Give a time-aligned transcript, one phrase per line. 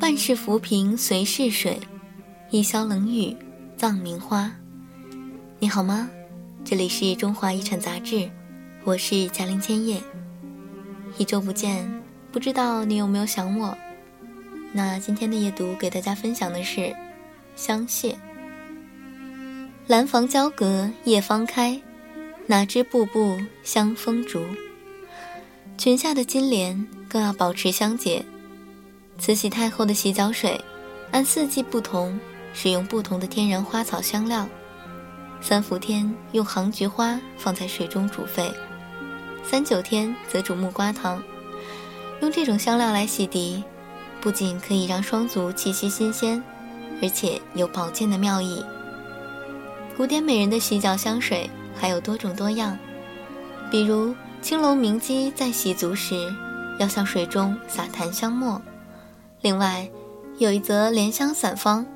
[0.00, 1.78] 半世浮萍随逝水，
[2.48, 3.36] 一宵冷雨
[3.76, 4.50] 葬名花。
[5.58, 6.08] 你好吗？
[6.64, 8.30] 这里是中华遗产杂志，
[8.82, 10.02] 我是嘉玲千叶。
[11.18, 13.76] 一周不见，不知道你有没有想我？
[14.72, 16.96] 那今天的夜读给大家分享的是
[17.54, 18.14] 香榭。
[19.86, 21.78] 兰房交阁夜方开，
[22.46, 24.42] 哪知步步香风逐。
[25.76, 28.24] 裙下的金莲更要保持香洁。
[29.20, 30.58] 慈禧太后的洗脚水，
[31.10, 32.18] 按四季不同，
[32.54, 34.48] 使用不同的天然花草香料。
[35.42, 38.50] 三伏天用杭菊花放在水中煮沸，
[39.44, 41.22] 三九天则煮木瓜汤。
[42.22, 43.62] 用这种香料来洗涤，
[44.22, 46.42] 不仅可以让双足气息新鲜，
[47.02, 48.64] 而且有保健的妙意。
[49.98, 51.48] 古典美人的洗脚香水
[51.78, 52.76] 还有多种多样，
[53.70, 56.34] 比如青楼名妓在洗足时，
[56.78, 58.60] 要向水中撒檀香末。
[59.42, 59.88] 另外，
[60.36, 61.86] 有一则莲香散方，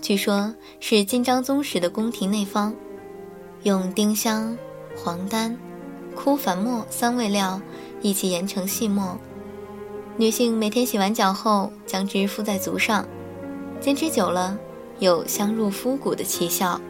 [0.00, 2.74] 据说是金章宗时的宫廷内方，
[3.62, 4.56] 用丁香、
[4.96, 5.54] 黄丹、
[6.14, 7.60] 枯矾末三味料
[8.00, 9.18] 一起研成细末。
[10.16, 13.06] 女性每天洗完脚后，将之敷在足上，
[13.80, 14.58] 坚持久了，
[14.98, 16.80] 有香入肤骨的奇效。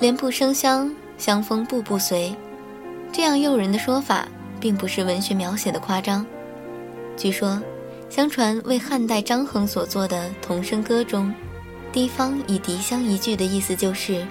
[0.00, 2.34] 莲步生香，香风步步随，
[3.12, 4.26] 这样诱人的说法，
[4.58, 6.26] 并不是文学描写的夸张。
[7.16, 7.62] 据说。
[8.14, 11.34] 相传为汉代张衡所作的《童声歌》中
[11.90, 14.22] ，“滴方以涤香”一句的意思就是，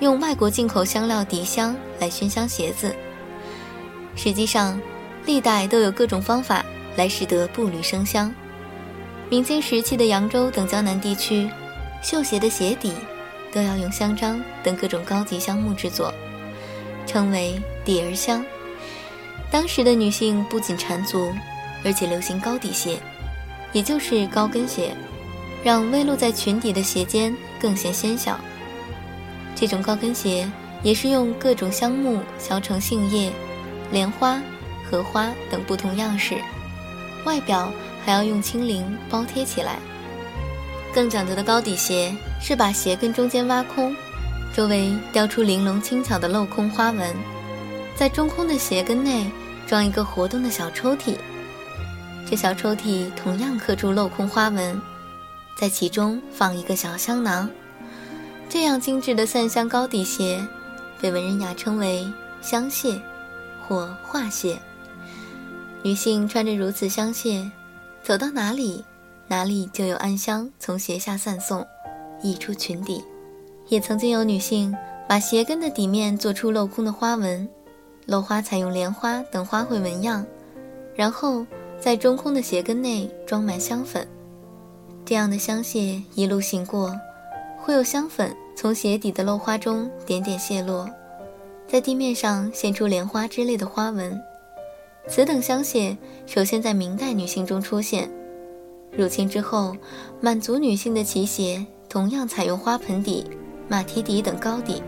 [0.00, 2.92] 用外国进口香料涤香来熏香鞋子。
[4.16, 4.76] 实际上，
[5.24, 8.34] 历代都有各种方法来使得步履生香。
[9.30, 11.48] 明清时期的扬州等江南地区，
[12.02, 12.92] 绣鞋的鞋底
[13.52, 16.12] 都要用香樟等各种高级香木制作，
[17.06, 18.44] 称为“底儿香”。
[19.48, 21.32] 当时的女性不仅缠足，
[21.84, 22.98] 而且流行高底鞋。
[23.72, 24.94] 也就是高跟鞋，
[25.64, 28.38] 让微露在裙底的鞋尖更显纤小。
[29.54, 30.46] 这种高跟鞋
[30.82, 33.32] 也是用各种香木削成杏叶、
[33.90, 34.42] 莲花、
[34.84, 36.36] 荷花等不同样式，
[37.24, 37.72] 外表
[38.04, 39.78] 还要用青绫包贴起来。
[40.92, 43.96] 更讲究的高底鞋是把鞋跟中间挖空，
[44.54, 47.16] 周围雕出玲珑轻巧的镂空花纹，
[47.96, 49.24] 在中空的鞋跟内
[49.66, 51.16] 装一个活动的小抽屉。
[52.28, 54.80] 这小抽屉同样刻出镂空花纹，
[55.54, 57.48] 在其中放一个小香囊。
[58.48, 60.46] 这样精致的散香高底鞋，
[61.00, 62.10] 被文人雅称为
[62.40, 63.00] 香榭，
[63.66, 64.56] 或画榭。
[65.82, 67.50] 女性穿着如此香榭，
[68.02, 68.84] 走到哪里，
[69.28, 71.66] 哪里就有暗香从鞋下散送，
[72.22, 73.04] 溢出裙底。
[73.68, 74.74] 也曾经有女性
[75.08, 77.46] 把鞋跟的底面做出镂空的花纹，
[78.06, 80.24] 镂花采用莲花等花卉纹样，
[80.94, 81.44] 然后。
[81.82, 84.06] 在中空的鞋跟内装满香粉，
[85.04, 86.94] 这样的香榭一路行过，
[87.58, 90.88] 会有香粉从鞋底的镂花中点点泻落，
[91.66, 94.16] 在地面上现出莲花之类的花纹。
[95.08, 98.08] 此等香榭首先在明代女性中出现，
[98.92, 99.76] 入清之后，
[100.20, 103.26] 满族女性的旗鞋同样采用花盆底、
[103.66, 104.80] 马蹄底等高底，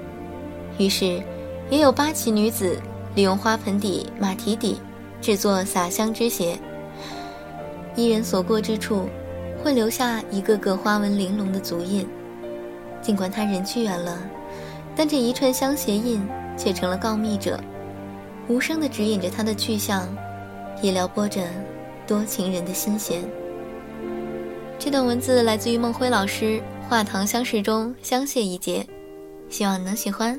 [0.78, 1.20] 于是
[1.70, 2.78] 也有八旗女子
[3.16, 4.78] 利用花盆底、马蹄底
[5.20, 6.56] 制作洒香之鞋。
[7.96, 9.08] 一人所过之处，
[9.62, 12.06] 会留下一个个花纹玲珑的足印。
[13.00, 14.18] 尽管他人去远了，
[14.96, 17.60] 但这一串香鞋印却成了告密者，
[18.48, 20.08] 无声地指引着他的去向，
[20.82, 21.42] 也撩拨着
[22.06, 23.22] 多情人的心弦。
[24.78, 28.84] 这段文字来自于孟辉老师《画堂相识》中香榭一节，
[29.48, 30.38] 希望你能喜欢。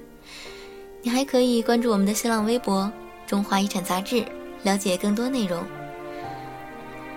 [1.02, 2.92] 你还可以关注我们的新浪微博
[3.26, 4.26] “中华遗产杂志”，
[4.64, 5.64] 了解更多内容。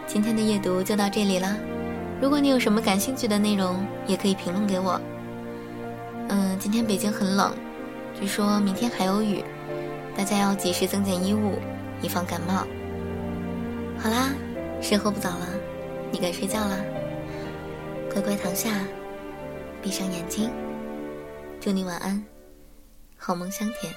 [0.08, 1.54] 今天的阅读就到这里啦，
[2.18, 4.98] 如果你有什么感兴趣的内容，也可以评论给我。
[6.30, 7.52] 嗯，今天北京很冷，
[8.18, 9.44] 据说明天还有雨，
[10.16, 11.58] 大家要及时增减衣物，
[12.00, 12.66] 以防感冒。
[13.98, 14.30] 好啦，
[14.80, 15.46] 时候不早了，
[16.10, 16.74] 你该睡觉啦，
[18.10, 18.70] 乖乖躺下，
[19.82, 20.50] 闭上眼睛，
[21.60, 22.24] 祝你晚安，
[23.18, 23.92] 好梦香甜。